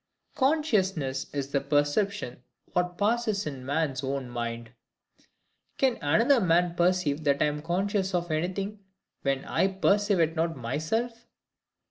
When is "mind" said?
4.31-4.71